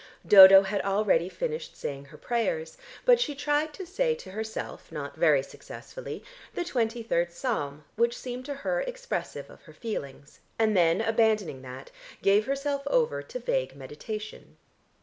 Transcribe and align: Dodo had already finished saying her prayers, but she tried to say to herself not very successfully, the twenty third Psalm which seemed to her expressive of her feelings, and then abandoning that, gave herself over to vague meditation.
Dodo 0.27 0.63
had 0.63 0.81
already 0.81 1.29
finished 1.29 1.77
saying 1.77 2.05
her 2.05 2.17
prayers, 2.17 2.75
but 3.05 3.19
she 3.21 3.35
tried 3.35 3.71
to 3.75 3.85
say 3.85 4.15
to 4.15 4.31
herself 4.31 4.91
not 4.91 5.15
very 5.15 5.43
successfully, 5.43 6.23
the 6.55 6.63
twenty 6.65 7.03
third 7.03 7.31
Psalm 7.31 7.83
which 7.97 8.17
seemed 8.17 8.45
to 8.45 8.53
her 8.65 8.81
expressive 8.81 9.47
of 9.47 9.61
her 9.61 9.73
feelings, 9.73 10.39
and 10.57 10.75
then 10.75 11.01
abandoning 11.01 11.61
that, 11.61 11.91
gave 12.23 12.47
herself 12.47 12.81
over 12.87 13.21
to 13.21 13.37
vague 13.37 13.75
meditation. 13.75 14.57